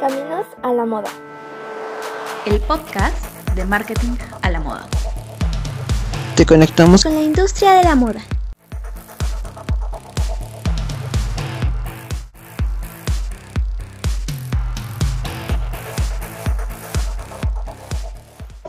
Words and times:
Caminos 0.00 0.46
a 0.62 0.74
la 0.74 0.84
Moda. 0.84 1.08
El 2.44 2.60
podcast 2.60 3.16
de 3.54 3.64
marketing 3.64 4.16
a 4.42 4.50
la 4.50 4.60
moda. 4.60 4.86
Te 6.36 6.44
conectamos 6.44 7.02
con 7.02 7.14
la 7.14 7.22
industria 7.22 7.72
de 7.76 7.84
la 7.84 7.94
moda. 7.94 8.20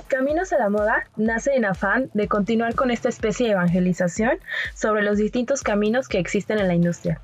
Caminos 0.08 0.54
a 0.54 0.60
la 0.60 0.70
Moda 0.70 1.08
nace 1.18 1.56
en 1.56 1.66
afán 1.66 2.10
de 2.14 2.30
continuar 2.30 2.74
con 2.74 2.90
esta 2.90 3.10
especie 3.10 3.48
de 3.48 3.52
evangelización 3.52 4.40
sobre 4.74 5.04
los 5.04 5.18
distintos 5.18 5.62
caminos 5.62 6.08
que 6.08 6.20
existen 6.20 6.60
en 6.60 6.70
la 6.70 6.74
industria. 6.74 7.20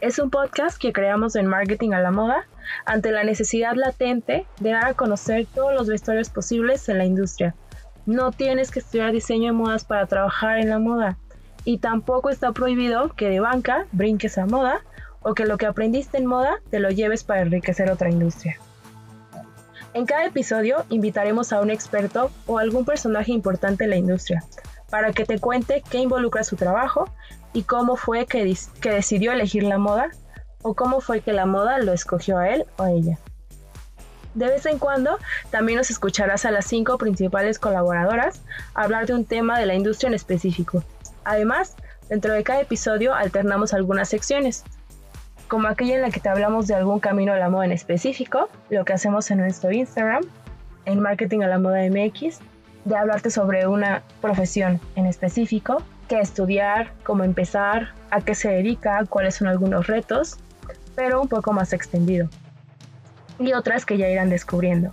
Es 0.00 0.18
un 0.18 0.30
podcast 0.30 0.78
que 0.78 0.94
creamos 0.94 1.36
en 1.36 1.46
Marketing 1.46 1.92
a 1.92 2.00
la 2.00 2.10
Moda 2.10 2.46
ante 2.84 3.10
la 3.10 3.24
necesidad 3.24 3.74
latente 3.74 4.46
de 4.60 4.70
dar 4.70 4.86
a 4.86 4.94
conocer 4.94 5.46
todos 5.46 5.74
los 5.74 5.88
vestuarios 5.88 6.30
posibles 6.30 6.88
en 6.88 6.98
la 6.98 7.04
industria. 7.04 7.54
No 8.06 8.32
tienes 8.32 8.70
que 8.70 8.80
estudiar 8.80 9.12
diseño 9.12 9.46
de 9.46 9.52
modas 9.52 9.84
para 9.84 10.06
trabajar 10.06 10.58
en 10.58 10.70
la 10.70 10.78
moda 10.78 11.18
y 11.64 11.78
tampoco 11.78 12.30
está 12.30 12.52
prohibido 12.52 13.10
que 13.10 13.28
de 13.28 13.40
banca 13.40 13.86
brinques 13.92 14.38
a 14.38 14.46
moda 14.46 14.82
o 15.22 15.34
que 15.34 15.46
lo 15.46 15.56
que 15.56 15.66
aprendiste 15.66 16.18
en 16.18 16.26
moda 16.26 16.60
te 16.70 16.80
lo 16.80 16.90
lleves 16.90 17.24
para 17.24 17.40
enriquecer 17.40 17.90
otra 17.90 18.10
industria. 18.10 18.58
En 19.94 20.06
cada 20.06 20.26
episodio 20.26 20.84
invitaremos 20.90 21.52
a 21.52 21.60
un 21.60 21.70
experto 21.70 22.30
o 22.46 22.58
algún 22.58 22.84
personaje 22.84 23.32
importante 23.32 23.84
en 23.84 23.90
la 23.90 23.96
industria 23.96 24.44
para 24.90 25.12
que 25.12 25.24
te 25.24 25.38
cuente 25.38 25.82
qué 25.88 25.98
involucra 25.98 26.44
su 26.44 26.56
trabajo 26.56 27.08
y 27.52 27.62
cómo 27.62 27.96
fue 27.96 28.26
que, 28.26 28.56
que 28.80 28.90
decidió 28.90 29.32
elegir 29.32 29.62
la 29.62 29.78
moda 29.78 30.10
o 30.64 30.74
cómo 30.74 31.00
fue 31.00 31.20
que 31.20 31.34
la 31.34 31.44
moda 31.44 31.78
lo 31.78 31.92
escogió 31.92 32.38
a 32.38 32.48
él 32.48 32.64
o 32.78 32.82
a 32.82 32.90
ella. 32.90 33.18
De 34.34 34.46
vez 34.46 34.66
en 34.66 34.78
cuando 34.78 35.18
también 35.50 35.78
nos 35.78 35.90
escucharás 35.90 36.44
a 36.46 36.50
las 36.50 36.64
cinco 36.64 36.98
principales 36.98 37.58
colaboradoras 37.58 38.40
hablar 38.72 39.06
de 39.06 39.14
un 39.14 39.26
tema 39.26 39.58
de 39.58 39.66
la 39.66 39.74
industria 39.74 40.08
en 40.08 40.14
específico. 40.14 40.82
Además, 41.24 41.76
dentro 42.08 42.32
de 42.32 42.42
cada 42.42 42.62
episodio 42.62 43.14
alternamos 43.14 43.74
algunas 43.74 44.08
secciones, 44.08 44.64
como 45.48 45.68
aquella 45.68 45.96
en 45.96 46.02
la 46.02 46.10
que 46.10 46.20
te 46.20 46.30
hablamos 46.30 46.66
de 46.66 46.74
algún 46.74 46.98
camino 46.98 47.34
a 47.34 47.36
la 47.36 47.50
moda 47.50 47.66
en 47.66 47.72
específico, 47.72 48.48
lo 48.70 48.84
que 48.86 48.94
hacemos 48.94 49.30
en 49.30 49.38
nuestro 49.38 49.70
Instagram, 49.70 50.24
en 50.86 51.00
Marketing 51.00 51.40
a 51.42 51.46
la 51.46 51.58
Moda 51.58 51.80
MX, 51.88 52.40
de 52.86 52.96
hablarte 52.96 53.30
sobre 53.30 53.66
una 53.66 54.02
profesión 54.22 54.80
en 54.96 55.06
específico, 55.06 55.82
qué 56.08 56.20
estudiar, 56.20 56.92
cómo 57.04 57.22
empezar, 57.22 57.92
a 58.10 58.20
qué 58.22 58.34
se 58.34 58.48
dedica, 58.50 59.04
cuáles 59.08 59.36
son 59.36 59.48
algunos 59.48 59.86
retos, 59.86 60.38
pero 60.94 61.20
un 61.20 61.28
poco 61.28 61.52
más 61.52 61.72
extendido. 61.72 62.28
Y 63.38 63.52
otras 63.52 63.84
que 63.84 63.98
ya 63.98 64.08
irán 64.08 64.30
descubriendo. 64.30 64.92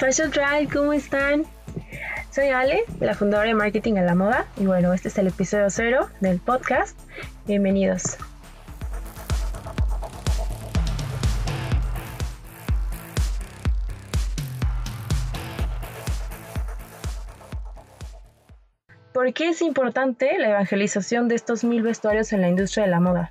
Fashion 0.00 0.30
Drive, 0.30 0.68
¿cómo 0.72 0.94
están? 0.94 1.44
Soy 2.30 2.48
Ale, 2.48 2.84
la 3.00 3.14
fundadora 3.14 3.48
de 3.48 3.54
Marketing 3.54 3.96
a 3.96 4.02
la 4.02 4.14
Moda, 4.14 4.46
y 4.56 4.64
bueno, 4.64 4.94
este 4.94 5.08
es 5.08 5.18
el 5.18 5.26
episodio 5.26 5.68
cero 5.68 6.08
del 6.20 6.38
podcast. 6.38 6.98
Bienvenidos. 7.46 8.16
¿Por 19.20 19.34
qué 19.34 19.50
es 19.50 19.60
importante 19.60 20.38
la 20.38 20.48
evangelización 20.48 21.28
de 21.28 21.34
estos 21.34 21.62
mil 21.62 21.82
vestuarios 21.82 22.32
en 22.32 22.40
la 22.40 22.48
industria 22.48 22.84
de 22.84 22.90
la 22.90 23.00
moda? 23.00 23.30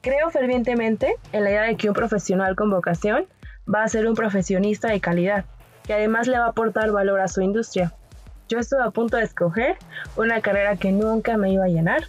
Creo 0.00 0.30
fervientemente 0.30 1.16
en 1.32 1.44
la 1.44 1.50
idea 1.50 1.62
de 1.64 1.76
que 1.76 1.88
un 1.88 1.94
profesional 1.94 2.56
con 2.56 2.70
vocación 2.70 3.26
va 3.68 3.82
a 3.82 3.88
ser 3.88 4.08
un 4.08 4.14
profesionista 4.14 4.88
de 4.88 4.98
calidad, 4.98 5.44
que 5.84 5.92
además 5.92 6.26
le 6.26 6.38
va 6.38 6.46
a 6.46 6.48
aportar 6.48 6.90
valor 6.90 7.20
a 7.20 7.28
su 7.28 7.42
industria. 7.42 7.92
Yo 8.48 8.60
estuve 8.60 8.82
a 8.82 8.90
punto 8.90 9.18
de 9.18 9.24
escoger 9.24 9.76
una 10.16 10.40
carrera 10.40 10.76
que 10.76 10.90
nunca 10.90 11.36
me 11.36 11.52
iba 11.52 11.66
a 11.66 11.68
llenar 11.68 12.04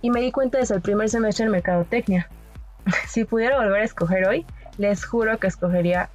y 0.00 0.10
me 0.10 0.20
di 0.20 0.30
cuenta 0.30 0.58
desde 0.58 0.76
el 0.76 0.82
primer 0.82 1.08
semestre 1.08 1.46
en 1.46 1.50
mercadotecnia. 1.50 2.30
si 3.08 3.24
pudiera 3.24 3.58
volver 3.58 3.80
a 3.80 3.84
escoger 3.84 4.28
hoy, 4.28 4.46
les 4.78 5.04
juro 5.04 5.40
que 5.40 5.48
escogería 5.48 6.08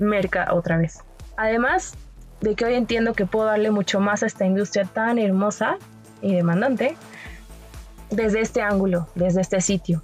Merca 0.00 0.52
otra 0.52 0.78
vez. 0.78 0.98
Además 1.36 1.96
de 2.42 2.56
que 2.56 2.64
hoy 2.64 2.74
entiendo 2.74 3.14
que 3.14 3.24
puedo 3.24 3.46
darle 3.46 3.70
mucho 3.70 4.00
más 4.00 4.22
a 4.22 4.26
esta 4.26 4.44
industria 4.44 4.84
tan 4.84 5.18
hermosa 5.18 5.78
y 6.20 6.34
demandante 6.34 6.96
desde 8.10 8.40
este 8.40 8.60
ángulo, 8.60 9.08
desde 9.14 9.40
este 9.40 9.60
sitio. 9.60 10.02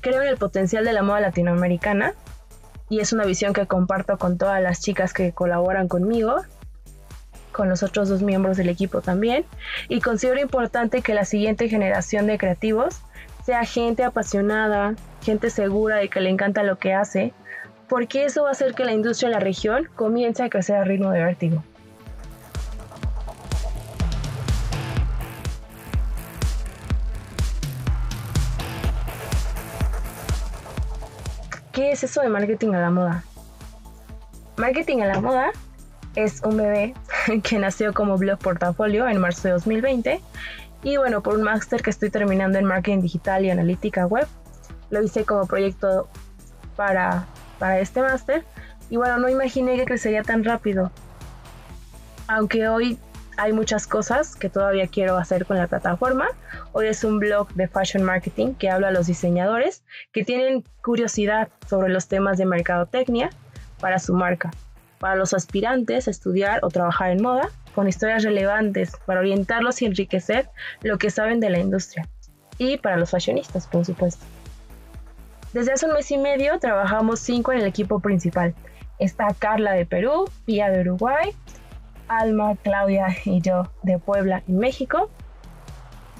Creo 0.00 0.22
en 0.22 0.28
el 0.28 0.36
potencial 0.36 0.84
de 0.84 0.92
la 0.92 1.02
moda 1.02 1.20
latinoamericana 1.20 2.14
y 2.88 3.00
es 3.00 3.12
una 3.12 3.24
visión 3.24 3.52
que 3.52 3.66
comparto 3.66 4.16
con 4.16 4.38
todas 4.38 4.62
las 4.62 4.80
chicas 4.80 5.12
que 5.12 5.32
colaboran 5.32 5.88
conmigo, 5.88 6.36
con 7.50 7.68
los 7.68 7.82
otros 7.82 8.08
dos 8.08 8.22
miembros 8.22 8.56
del 8.56 8.68
equipo 8.68 9.00
también, 9.00 9.44
y 9.88 10.00
considero 10.00 10.40
importante 10.40 11.02
que 11.02 11.14
la 11.14 11.24
siguiente 11.24 11.68
generación 11.68 12.26
de 12.26 12.38
creativos 12.38 13.00
sea 13.44 13.64
gente 13.64 14.04
apasionada, 14.04 14.94
gente 15.22 15.50
segura 15.50 15.96
de 15.96 16.08
que 16.08 16.20
le 16.20 16.30
encanta 16.30 16.62
lo 16.62 16.78
que 16.78 16.94
hace, 16.94 17.32
porque 17.88 18.24
eso 18.24 18.42
va 18.42 18.50
a 18.50 18.52
hacer 18.52 18.74
que 18.74 18.84
la 18.84 18.92
industria 18.92 19.28
en 19.28 19.32
la 19.32 19.40
región 19.40 19.88
comience 19.94 20.42
a 20.42 20.48
crecer 20.48 20.76
a 20.76 20.84
ritmo 20.84 21.10
de 21.10 21.22
vértigo. 21.22 21.62
¿Qué 31.72 31.92
es 31.92 32.02
eso 32.02 32.22
de 32.22 32.30
marketing 32.30 32.72
a 32.72 32.80
la 32.80 32.90
moda? 32.90 33.24
Marketing 34.56 35.02
a 35.02 35.06
la 35.06 35.20
moda 35.20 35.50
es 36.14 36.40
un 36.42 36.56
bebé 36.56 36.94
que 37.42 37.58
nació 37.58 37.92
como 37.92 38.16
blog 38.16 38.38
portafolio 38.38 39.06
en 39.06 39.20
marzo 39.20 39.48
de 39.48 39.52
2020 39.52 40.20
y 40.82 40.96
bueno, 40.96 41.22
por 41.22 41.34
un 41.34 41.42
máster 41.42 41.82
que 41.82 41.90
estoy 41.90 42.08
terminando 42.08 42.58
en 42.58 42.64
marketing 42.64 43.02
digital 43.02 43.44
y 43.44 43.50
analítica 43.50 44.06
web. 44.06 44.26
Lo 44.88 45.02
hice 45.02 45.24
como 45.24 45.46
proyecto 45.46 46.08
para, 46.76 47.26
para 47.58 47.80
este 47.80 48.02
máster 48.02 48.44
y 48.90 48.96
bueno, 48.96 49.18
no 49.18 49.28
imaginé 49.28 49.76
que 49.76 49.84
crecería 49.84 50.22
tan 50.22 50.44
rápido. 50.44 50.90
Aunque 52.28 52.68
hoy 52.68 52.98
hay 53.36 53.52
muchas 53.52 53.86
cosas 53.86 54.36
que 54.36 54.48
todavía 54.48 54.86
quiero 54.86 55.16
hacer 55.16 55.44
con 55.44 55.58
la 55.58 55.66
plataforma. 55.66 56.28
Hoy 56.72 56.86
es 56.86 57.04
un 57.04 57.18
blog 57.18 57.52
de 57.54 57.68
fashion 57.68 58.02
marketing 58.02 58.54
que 58.54 58.70
habla 58.70 58.88
a 58.88 58.90
los 58.92 59.06
diseñadores 59.06 59.84
que 60.12 60.24
tienen 60.24 60.64
curiosidad 60.82 61.48
sobre 61.68 61.92
los 61.92 62.08
temas 62.08 62.38
de 62.38 62.46
mercadotecnia 62.46 63.30
para 63.80 63.98
su 63.98 64.14
marca. 64.14 64.50
Para 64.98 65.16
los 65.16 65.34
aspirantes 65.34 66.08
a 66.08 66.10
estudiar 66.10 66.60
o 66.62 66.68
trabajar 66.68 67.10
en 67.10 67.22
moda, 67.22 67.50
con 67.74 67.88
historias 67.88 68.24
relevantes 68.24 68.92
para 69.04 69.20
orientarlos 69.20 69.82
y 69.82 69.86
enriquecer 69.86 70.48
lo 70.80 70.96
que 70.96 71.10
saben 71.10 71.40
de 71.40 71.50
la 71.50 71.58
industria. 71.58 72.08
Y 72.56 72.78
para 72.78 72.96
los 72.96 73.10
fashionistas, 73.10 73.66
por 73.66 73.84
supuesto. 73.84 74.24
Desde 75.56 75.72
hace 75.72 75.86
un 75.86 75.94
mes 75.94 76.10
y 76.10 76.18
medio 76.18 76.58
trabajamos 76.58 77.18
cinco 77.18 77.50
en 77.50 77.60
el 77.60 77.64
equipo 77.64 78.00
principal. 78.00 78.54
Está 78.98 79.28
Carla 79.32 79.72
de 79.72 79.86
Perú, 79.86 80.28
Pia 80.44 80.68
de 80.68 80.82
Uruguay, 80.82 81.30
Alma, 82.08 82.56
Claudia 82.62 83.06
y 83.24 83.40
yo 83.40 83.72
de 83.82 83.98
Puebla, 83.98 84.42
en 84.46 84.58
México. 84.58 85.08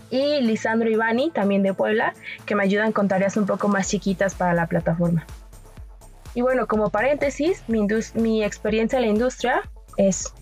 Y 0.09 0.41
Lisandro 0.41 0.89
y 0.89 1.31
también 1.33 1.63
de 1.63 1.75
Puebla, 1.75 2.15
que 2.47 2.55
me 2.55 2.63
ayudan 2.63 2.93
con 2.93 3.09
tareas 3.09 3.37
un 3.37 3.45
poco 3.45 3.69
más 3.69 3.91
chiquitas 3.91 4.35
para 4.35 4.55
la 4.55 4.69
plataforma. 4.69 5.27
Y 6.33 6.41
bueno, 6.41 6.67
como 6.67 6.89
paréntesis, 6.89 7.63
mi, 7.69 7.87
mi 8.15 8.43
experiencia 8.43 8.99
en 8.99 9.05
la 9.05 9.11
industria 9.11 9.61
es 9.99 10.33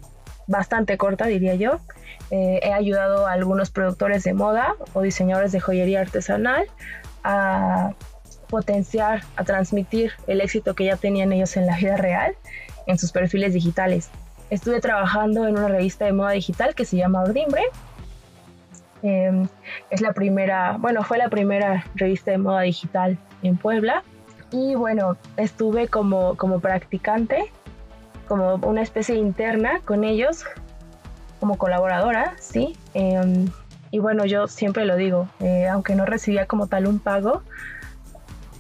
bastante 0.47 0.97
corta, 0.99 1.27
diría 1.27 1.57
yo. 1.57 1.81
Eh, 2.31 2.61
he 2.63 2.73
ayudado 2.73 3.27
a 3.27 3.33
algunos 3.33 3.73
productores 3.73 4.23
de 4.23 4.35
moda 4.35 4.77
o 4.93 5.03
diseñadores 5.03 5.51
de 5.51 5.59
joyería 5.59 6.01
artesanal 6.01 6.69
a 7.25 7.93
potenciar, 8.55 9.23
a 9.35 9.43
transmitir 9.43 10.13
el 10.29 10.41
éxito 10.41 10.75
que 10.77 10.85
ya 10.85 10.97
tenían 10.97 11.33
ellos 11.33 11.57
en 11.57 11.67
la 11.67 11.77
vida 11.77 11.97
real 11.97 12.37
en 12.87 12.99
sus 12.99 13.11
perfiles 13.11 13.53
digitales. 13.53 14.11
Estuve 14.49 14.81
trabajando 14.81 15.49
en 15.49 15.59
una 15.59 15.67
revista 15.67 16.05
de 16.05 16.13
moda 16.13 16.31
digital 16.31 16.77
que 16.77 16.85
se 16.85 16.97
llama 16.97 17.23
Ordimbre. 17.23 17.65
Em, 19.03 19.49
es 19.91 20.01
la 20.01 20.13
primera, 20.13 20.77
bueno, 20.79 21.03
fue 21.03 21.19
la 21.19 21.29
primera 21.31 21.85
revista 21.97 22.31
de 22.31 22.39
moda 22.39 22.61
digital 22.61 23.19
en 23.43 23.57
Puebla. 23.57 24.05
Y 24.53 24.77
bueno, 24.77 25.17
estuve 25.37 25.89
como, 25.89 26.37
como 26.37 26.61
practicante, 26.61 27.51
como 28.29 28.55
una 28.63 28.83
especie 28.83 29.17
interna 29.17 29.81
con 29.85 30.05
ellos, 30.05 30.45
como 31.41 31.59
colaboradora, 31.59 32.35
sí. 32.39 32.77
Em, 32.95 33.49
y 33.91 33.99
bueno, 33.99 34.25
yo 34.27 34.47
siempre 34.47 34.85
lo 34.85 34.95
digo, 34.95 35.29
eh, 35.41 35.67
aunque 35.67 35.97
no 35.97 36.07
recibía 36.07 36.47
como 36.47 36.69
tal 36.69 36.87
un 36.87 37.01
pago, 37.01 37.43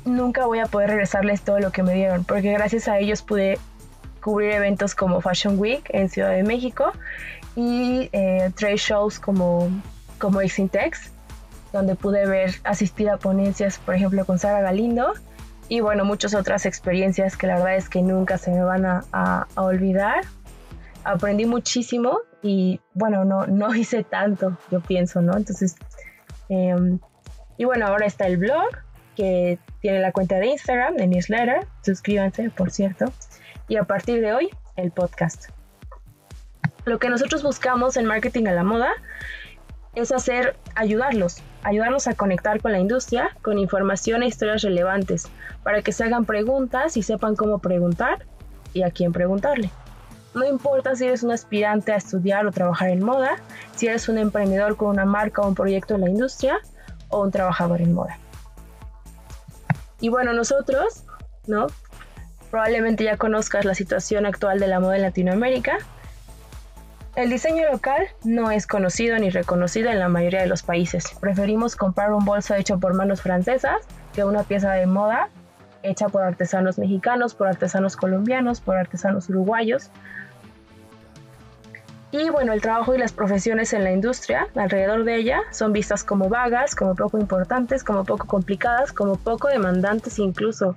nunca 0.04 0.46
voy 0.46 0.58
a 0.58 0.66
poder 0.66 0.90
regresarles 0.90 1.42
todo 1.42 1.58
lo 1.60 1.70
que 1.70 1.82
me 1.82 1.94
dieron, 1.94 2.24
porque 2.24 2.52
gracias 2.52 2.88
a 2.88 2.98
ellos 2.98 3.22
pude 3.22 3.58
cubrir 4.20 4.52
eventos 4.52 4.94
como 4.94 5.20
Fashion 5.20 5.58
Week 5.58 5.84
en 5.90 6.08
Ciudad 6.08 6.30
de 6.30 6.42
México 6.42 6.92
y 7.56 8.08
eh, 8.12 8.50
trade 8.56 8.76
shows 8.76 9.18
como, 9.18 9.70
como 10.18 10.40
Exintex, 10.40 11.12
donde 11.72 11.94
pude 11.94 12.26
ver, 12.26 12.54
asistir 12.64 13.10
a 13.10 13.18
ponencias, 13.18 13.78
por 13.78 13.94
ejemplo, 13.94 14.24
con 14.24 14.38
Sara 14.38 14.60
Galindo 14.60 15.12
y 15.68 15.80
bueno, 15.80 16.04
muchas 16.04 16.34
otras 16.34 16.66
experiencias 16.66 17.36
que 17.36 17.46
la 17.46 17.56
verdad 17.56 17.76
es 17.76 17.88
que 17.88 18.02
nunca 18.02 18.38
se 18.38 18.50
me 18.50 18.62
van 18.62 18.84
a, 18.84 19.46
olvidar. 19.56 20.24
Aprendí 21.04 21.46
muchísimo 21.46 22.20
y 22.42 22.80
bueno, 22.94 23.24
no, 23.24 23.46
no 23.46 23.74
hice 23.76 24.04
tanto, 24.04 24.56
yo 24.70 24.80
pienso, 24.80 25.22
¿no? 25.22 25.36
Entonces, 25.36 25.76
em, 26.48 26.98
y 27.56 27.64
bueno, 27.64 27.86
ahora 27.86 28.06
está 28.06 28.26
el 28.26 28.36
blog 28.36 28.68
que 29.16 29.58
tiene 29.84 30.00
la 30.00 30.12
cuenta 30.12 30.36
de 30.36 30.46
Instagram, 30.46 30.96
de 30.96 31.06
newsletter, 31.06 31.66
suscríbanse, 31.82 32.48
por 32.48 32.70
cierto, 32.70 33.12
y 33.68 33.76
a 33.76 33.84
partir 33.84 34.22
de 34.22 34.32
hoy, 34.32 34.48
el 34.76 34.90
podcast. 34.90 35.50
Lo 36.86 36.98
que 36.98 37.10
nosotros 37.10 37.42
buscamos 37.42 37.98
en 37.98 38.06
marketing 38.06 38.46
a 38.46 38.52
la 38.52 38.64
moda 38.64 38.88
es 39.94 40.10
hacer, 40.10 40.56
ayudarlos, 40.74 41.42
ayudarlos 41.64 42.08
a 42.08 42.14
conectar 42.14 42.62
con 42.62 42.72
la 42.72 42.78
industria 42.78 43.36
con 43.42 43.58
información 43.58 44.22
e 44.22 44.26
historias 44.28 44.62
relevantes 44.62 45.28
para 45.62 45.82
que 45.82 45.92
se 45.92 46.04
hagan 46.04 46.24
preguntas 46.24 46.96
y 46.96 47.02
sepan 47.02 47.36
cómo 47.36 47.58
preguntar 47.58 48.24
y 48.72 48.84
a 48.84 48.90
quién 48.90 49.12
preguntarle. 49.12 49.68
No 50.34 50.46
importa 50.46 50.96
si 50.96 51.04
eres 51.04 51.22
un 51.22 51.30
aspirante 51.30 51.92
a 51.92 51.96
estudiar 51.96 52.46
o 52.46 52.52
trabajar 52.52 52.88
en 52.88 53.04
moda, 53.04 53.36
si 53.76 53.88
eres 53.88 54.08
un 54.08 54.16
emprendedor 54.16 54.78
con 54.78 54.88
una 54.88 55.04
marca 55.04 55.42
o 55.42 55.48
un 55.48 55.54
proyecto 55.54 55.96
en 55.96 56.00
la 56.00 56.08
industria 56.08 56.56
o 57.10 57.20
un 57.20 57.30
trabajador 57.30 57.82
en 57.82 57.92
moda. 57.92 58.18
Y 60.04 60.10
bueno, 60.10 60.34
nosotros, 60.34 61.04
¿no? 61.46 61.68
Probablemente 62.50 63.04
ya 63.04 63.16
conozcas 63.16 63.64
la 63.64 63.74
situación 63.74 64.26
actual 64.26 64.60
de 64.60 64.68
la 64.68 64.78
moda 64.78 64.96
en 64.96 65.02
Latinoamérica 65.02 65.78
el 67.16 67.30
diseño 67.30 67.70
local 67.70 68.08
no 68.24 68.50
es 68.50 68.66
conocido 68.66 69.16
ni 69.18 69.30
reconocido 69.30 69.88
en 69.88 70.00
la 70.00 70.08
mayoría 70.08 70.40
de 70.40 70.48
los 70.48 70.64
países. 70.64 71.04
Preferimos 71.20 71.76
comprar 71.76 72.12
un 72.12 72.24
bolso 72.24 72.56
hecho 72.56 72.80
por 72.80 72.94
manos 72.94 73.22
francesas 73.22 73.82
que 74.12 74.24
una 74.24 74.42
pieza 74.42 74.72
de 74.72 74.86
moda 74.86 75.28
hecha 75.84 76.08
por 76.08 76.22
artesanos 76.22 76.76
mexicanos, 76.76 77.34
por 77.34 77.46
artesanos 77.46 77.96
colombianos, 77.96 78.60
por 78.60 78.76
artesanos 78.76 79.28
uruguayos. 79.28 79.90
Y 82.16 82.30
bueno, 82.30 82.52
el 82.52 82.60
trabajo 82.60 82.94
y 82.94 82.98
las 82.98 83.12
profesiones 83.12 83.72
en 83.72 83.82
la 83.82 83.90
industria 83.90 84.46
alrededor 84.54 85.02
de 85.02 85.16
ella 85.16 85.40
son 85.50 85.72
vistas 85.72 86.04
como 86.04 86.28
vagas, 86.28 86.76
como 86.76 86.94
poco 86.94 87.18
importantes, 87.18 87.82
como 87.82 88.04
poco 88.04 88.28
complicadas, 88.28 88.92
como 88.92 89.16
poco 89.16 89.48
demandantes 89.48 90.20
incluso. 90.20 90.76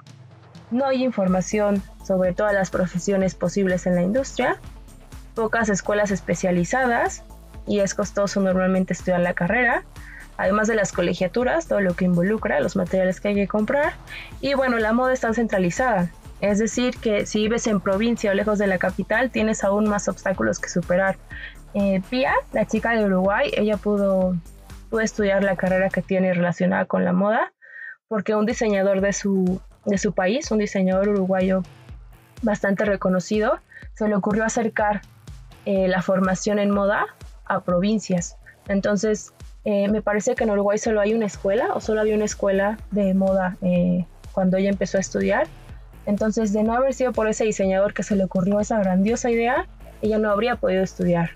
No 0.71 0.87
hay 0.87 1.03
información 1.03 1.83
sobre 2.03 2.33
todas 2.33 2.53
las 2.53 2.71
profesiones 2.71 3.35
posibles 3.35 3.85
en 3.85 3.93
la 3.93 4.01
industria 4.01 4.57
pocas 5.35 5.69
escuelas 5.69 6.09
especializadas 6.09 7.21
y 7.67 7.81
es 7.81 7.93
costoso 7.93 8.41
normalmente 8.41 8.93
estudiar 8.93 9.19
la 9.19 9.35
carrera, 9.35 9.83
además 10.37 10.67
de 10.67 10.73
las 10.73 10.91
colegiaturas, 10.91 11.67
todo 11.67 11.81
lo 11.81 11.93
que 11.95 12.05
involucra, 12.05 12.59
los 12.61 12.75
materiales 12.75 13.21
que 13.21 13.27
hay 13.27 13.35
que 13.35 13.47
comprar. 13.47 13.93
Y 14.41 14.55
bueno, 14.55 14.79
la 14.79 14.91
moda 14.91 15.13
está 15.13 15.31
centralizada, 15.35 16.09
es 16.41 16.59
decir, 16.59 16.97
que 16.97 17.25
si 17.25 17.39
vives 17.39 17.67
en 17.67 17.81
provincia 17.81 18.31
o 18.31 18.33
lejos 18.33 18.59
de 18.59 18.67
la 18.67 18.77
capital, 18.77 19.31
tienes 19.31 19.63
aún 19.63 19.89
más 19.89 20.07
obstáculos 20.07 20.59
que 20.59 20.69
superar. 20.69 21.17
Eh, 21.73 22.01
Pia, 22.09 22.33
la 22.53 22.65
chica 22.65 22.91
de 22.91 23.05
Uruguay, 23.05 23.51
ella 23.55 23.77
pudo, 23.77 24.35
pudo 24.89 25.01
estudiar 25.01 25.43
la 25.43 25.55
carrera 25.55 25.89
que 25.89 26.01
tiene 26.01 26.33
relacionada 26.33 26.85
con 26.85 27.03
la 27.03 27.13
moda, 27.13 27.53
porque 28.07 28.35
un 28.35 28.45
diseñador 28.45 29.01
de 29.01 29.13
su, 29.13 29.59
de 29.85 29.97
su 29.97 30.13
país, 30.13 30.49
un 30.51 30.59
diseñador 30.59 31.09
uruguayo 31.09 31.63
bastante 32.41 32.85
reconocido, 32.85 33.59
se 33.93 34.07
le 34.07 34.15
ocurrió 34.15 34.45
acercar 34.45 35.01
eh, 35.65 35.87
la 35.87 36.01
formación 36.01 36.59
en 36.59 36.71
moda 36.71 37.05
a 37.45 37.61
provincias. 37.61 38.37
Entonces, 38.67 39.33
eh, 39.65 39.87
me 39.89 40.01
parece 40.01 40.35
que 40.35 40.43
en 40.43 40.51
Uruguay 40.51 40.77
solo 40.77 41.01
hay 41.01 41.13
una 41.13 41.25
escuela 41.25 41.73
o 41.73 41.81
solo 41.81 42.01
había 42.01 42.15
una 42.15 42.25
escuela 42.25 42.77
de 42.91 43.13
moda 43.13 43.57
eh, 43.61 44.05
cuando 44.31 44.57
ella 44.57 44.69
empezó 44.69 44.97
a 44.97 45.01
estudiar. 45.01 45.47
Entonces, 46.07 46.53
de 46.53 46.63
no 46.63 46.73
haber 46.73 46.93
sido 46.93 47.11
por 47.11 47.27
ese 47.27 47.43
diseñador 47.43 47.93
que 47.93 48.01
se 48.01 48.15
le 48.15 48.23
ocurrió 48.23 48.61
esa 48.61 48.79
grandiosa 48.79 49.29
idea, 49.29 49.67
ella 50.01 50.17
no 50.17 50.31
habría 50.31 50.55
podido 50.55 50.81
estudiar 50.81 51.31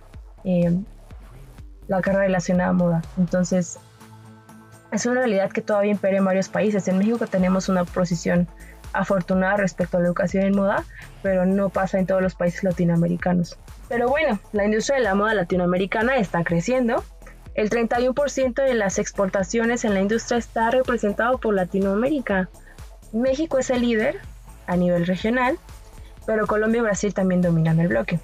la 1.88 2.02
carrera 2.02 2.24
relacionada 2.24 2.70
a 2.70 2.74
moda. 2.74 3.02
Entonces, 3.18 3.80
es 4.94 5.06
una 5.06 5.20
realidad 5.20 5.52
que 5.52 5.62
todavía 5.62 5.92
impera 5.92 6.18
en 6.18 6.26
varios 6.26 6.48
países. 6.48 6.88
En 6.88 6.98
México 6.98 7.28
tenemos 7.28 7.68
una 7.68 7.84
posición 7.84 8.48
afortunada 8.94 9.58
respecto 9.58 9.98
a 9.98 10.00
la 10.00 10.08
educación 10.08 10.46
en 10.46 10.56
moda, 10.56 10.86
pero 11.22 11.46
no 11.46 11.70
pasa 11.70 12.00
en 12.00 12.06
todos 12.06 12.22
los 12.22 12.36
países 12.36 12.64
latinoamericanos. 12.64 13.60
Pero 13.90 14.08
bueno, 14.08 14.40
la 14.54 14.64
industria 14.64 14.98
de 14.98 15.04
la 15.04 15.16
moda 15.16 15.34
latinoamericana 15.34 16.16
está 16.16 16.46
creciendo. 16.46 17.04
El 17.56 17.70
31% 17.70 18.64
de 18.64 18.74
las 18.74 19.00
exportaciones 19.00 19.84
en 19.84 19.94
la 19.94 20.00
industria 20.00 20.38
está 20.38 20.72
representado 20.72 21.40
por 21.40 21.54
Latinoamérica. 21.54 22.48
México 23.12 23.60
es 23.60 23.70
el 23.70 23.82
líder 23.82 24.22
a 24.68 24.76
nivel 24.76 25.06
regional, 25.06 25.58
pero 26.26 26.48
Colombia 26.48 26.80
y 26.80 26.82
Brasil 26.82 27.14
también 27.14 27.42
dominan 27.42 27.80
el 27.80 27.88
bloque. 27.88 28.20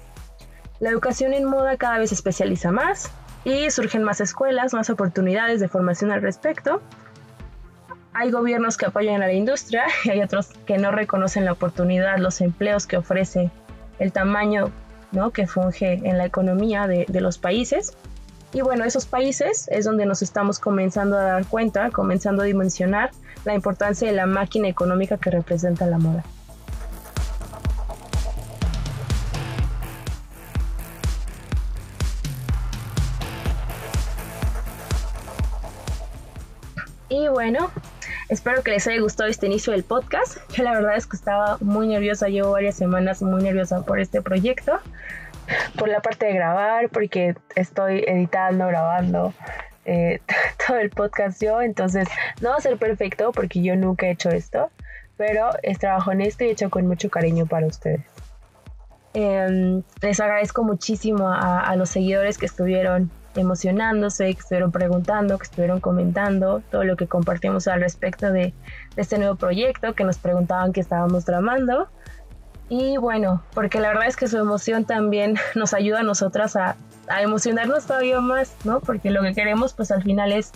La 0.80 0.90
educación 0.90 1.32
en 1.32 1.44
moda 1.44 1.76
cada 1.76 1.98
vez 1.98 2.10
se 2.10 2.14
especializa 2.14 2.70
más 2.70 3.10
y 3.44 3.70
surgen 3.70 4.02
más 4.02 4.20
escuelas, 4.20 4.74
más 4.74 4.90
oportunidades 4.90 5.60
de 5.60 5.68
formación 5.68 6.12
al 6.12 6.22
respecto. 6.22 6.80
Hay 8.12 8.30
gobiernos 8.30 8.76
que 8.76 8.86
apoyan 8.86 9.22
a 9.22 9.26
la 9.26 9.32
industria 9.32 9.84
y 10.04 10.10
hay 10.10 10.22
otros 10.22 10.48
que 10.66 10.78
no 10.78 10.90
reconocen 10.90 11.44
la 11.44 11.52
oportunidad, 11.52 12.18
los 12.18 12.40
empleos 12.40 12.86
que 12.86 12.96
ofrece, 12.96 13.50
el 13.98 14.12
tamaño 14.12 14.70
que 15.32 15.46
funge 15.46 15.94
en 15.94 16.18
la 16.18 16.26
economía 16.26 16.86
de, 16.86 17.06
los 17.20 17.38
países. 17.38 17.96
Y 18.52 18.62
bueno, 18.62 18.84
esos 18.84 19.04
países 19.04 19.68
es 19.68 19.84
donde 19.84 20.06
nos 20.06 20.22
estamos 20.22 20.58
comenzando 20.58 21.18
a 21.18 21.22
dar 21.22 21.46
cuenta, 21.46 21.90
comenzando 21.90 22.42
a 22.42 22.46
dimensionar 22.46 23.10
la 23.44 23.54
importancia 23.54 24.08
de 24.08 24.14
la 24.14 24.24
máquina 24.24 24.68
económica 24.68 25.18
que 25.18 25.30
representa 25.30 25.86
la 25.86 25.98
moda. 25.98 26.24
Y 37.10 37.28
bueno, 37.28 37.70
espero 38.30 38.62
que 38.62 38.70
les 38.70 38.86
haya 38.86 39.00
gustado 39.00 39.28
este 39.28 39.46
inicio 39.46 39.72
del 39.74 39.84
podcast. 39.84 40.38
Yo 40.54 40.62
la 40.62 40.72
verdad 40.72 40.96
es 40.96 41.06
que 41.06 41.16
estaba 41.16 41.58
muy 41.60 41.86
nerviosa, 41.86 42.28
llevo 42.28 42.52
varias 42.52 42.76
semanas 42.76 43.20
muy 43.20 43.42
nerviosa 43.42 43.82
por 43.82 44.00
este 44.00 44.22
proyecto 44.22 44.80
por 45.78 45.88
la 45.88 46.00
parte 46.00 46.26
de 46.26 46.34
grabar, 46.34 46.88
porque 46.90 47.34
estoy 47.56 48.04
editando, 48.06 48.66
grabando 48.66 49.32
eh, 49.84 50.20
todo 50.66 50.78
el 50.78 50.90
podcast 50.90 51.42
yo, 51.42 51.62
entonces 51.62 52.08
no 52.40 52.50
va 52.50 52.56
a 52.56 52.60
ser 52.60 52.76
perfecto 52.76 53.32
porque 53.32 53.62
yo 53.62 53.74
nunca 53.74 54.06
he 54.06 54.10
hecho 54.10 54.28
esto, 54.30 54.70
pero 55.16 55.50
es 55.62 55.78
trabajo 55.78 56.12
en 56.12 56.20
esto 56.20 56.44
y 56.44 56.48
hecho 56.48 56.68
con 56.70 56.86
mucho 56.86 57.08
cariño 57.10 57.46
para 57.46 57.66
ustedes. 57.66 58.02
Em, 59.14 59.82
les 60.02 60.20
agradezco 60.20 60.62
muchísimo 60.62 61.28
a, 61.28 61.74
los 61.76 61.88
seguidores 61.88 62.36
que 62.36 62.46
estuvieron 62.46 63.10
emocionándose, 63.34 64.34
que 64.34 64.40
estuvieron 64.40 64.70
preguntando, 64.70 65.38
que 65.38 65.44
estuvieron 65.44 65.80
comentando 65.80 66.62
todo 66.70 66.84
lo 66.84 66.96
que 66.96 67.06
compartimos 67.06 67.66
al 67.68 67.80
respecto 67.80 68.30
de, 68.30 68.52
de 68.94 69.02
este 69.02 69.18
nuevo 69.18 69.36
proyecto, 69.36 69.94
que 69.94 70.04
nos 70.04 70.18
preguntaban 70.18 70.72
qué 70.72 70.80
estábamos 70.80 71.24
tramando. 71.24 71.88
Y 72.68 72.98
bueno, 72.98 73.42
porque 73.54 73.80
la 73.80 73.88
verdad 73.88 74.06
es 74.06 74.16
que 74.16 74.28
su 74.28 74.36
emoción 74.36 74.84
también 74.84 75.36
nos 75.54 75.74
ayuda 75.74 76.00
a 76.00 76.02
nosotras 76.02 76.56
a, 76.56 76.76
emocionarnos 77.20 77.86
todavía 77.86 78.20
más, 78.20 78.54
¿no? 78.64 78.80
Porque 78.80 79.10
lo 79.10 79.22
que 79.22 79.32
queremos 79.32 79.72
pues 79.72 79.90
al 79.90 80.02
final 80.02 80.30
es 80.30 80.52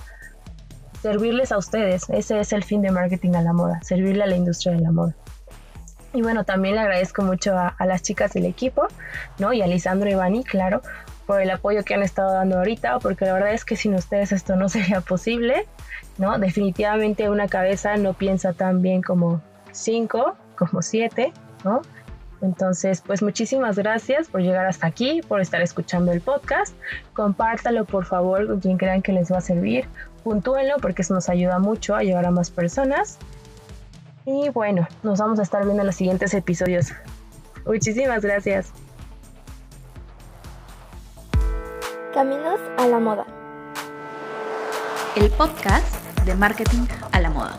servirles 1.01 1.51
a 1.51 1.57
ustedes. 1.57 2.11
Ese 2.11 2.41
es 2.41 2.53
el 2.53 2.63
fin 2.63 2.83
de 2.83 2.91
marketing 2.91 3.35
a 3.37 3.43
la 3.43 3.55
moda, 3.55 3.81
servirle 3.83 4.23
a 4.25 4.27
la 4.27 4.37
industria 4.37 4.75
de 4.75 4.81
la 4.81 4.93
moda. 4.93 5.15
Y 6.13 6.21
bueno, 6.21 6.45
también 6.45 6.75
le 6.75 6.83
agradezco 6.83 7.23
mucho 7.23 7.57
a, 7.57 7.75
las 7.87 8.03
chicas 8.03 8.35
del 8.35 8.45
equipo, 8.45 8.87
¿no? 9.39 9.55
Y 9.55 9.63
a 9.63 9.67
Lisandro 9.67 10.11
y 10.11 10.15
Vani, 10.15 10.45
claro, 10.45 10.83
por 11.27 11.41
el 11.41 11.51
apoyo 11.51 11.83
que 11.85 11.95
han 11.95 12.03
estado 12.03 12.35
dando 12.35 12.59
ahorita, 12.59 12.99
porque 12.99 13.25
la 13.25 13.33
verdad 13.33 13.55
es 13.55 13.65
que 13.65 13.77
sin 13.77 13.95
ustedes 13.95 14.31
esto 14.33 14.55
no 14.55 14.69
sería 14.69 15.01
posible, 15.01 15.67
¿no? 16.19 16.39
Definitivamente 16.39 17.31
una 17.31 17.49
cabeza 17.49 17.97
no 17.97 18.13
piensa 18.13 18.53
tan 18.53 18.83
bien 18.83 19.01
como 19.01 19.41
cinco, 19.71 20.37
como 20.59 20.83
siete, 20.83 21.33
¿no? 21.65 21.81
Entonces, 22.43 23.03
pues 23.07 23.23
muchísimas 23.23 23.77
gracias 23.77 24.29
por 24.29 24.43
llegar 24.43 24.67
hasta 24.67 24.89
aquí, 24.89 25.21
por 25.27 25.41
estar 25.41 25.63
escuchando 25.63 26.13
el 26.13 26.21
podcast. 26.21 26.75
Compártalo 27.15 27.85
por 27.85 28.05
favor 28.05 28.47
con 28.49 28.61
quien 28.61 28.77
crean 28.77 29.01
que 29.01 29.13
les 29.13 29.33
va 29.33 29.39
a 29.39 29.41
servir. 29.41 29.87
Puntúenlo 30.25 30.77
porque 30.83 31.03
eso 31.03 31.15
nos 31.15 31.29
ayuda 31.29 31.61
mucho 31.61 31.95
a 31.95 32.03
llegar 32.03 32.27
a 32.27 32.33
más 32.33 32.51
personas. 32.51 33.19
Y 34.27 34.49
bueno, 34.51 34.87
nos 35.03 35.21
vamos 35.21 35.39
a 35.39 35.43
estar 35.43 35.65
viendo 35.65 35.83
en 35.83 35.87
los 35.87 35.97
siguientes 35.97 36.35
episodios. 36.35 36.93
Muchísimas 37.65 38.23
gracias. 38.23 38.73
Caminos 42.13 42.61
a 42.77 42.87
la 42.89 42.99
moda. 42.99 43.27
El 45.17 45.31
podcast 45.31 45.87
de 46.25 46.35
marketing 46.35 46.87
a 47.13 47.21
la 47.21 47.31
moda. 47.31 47.57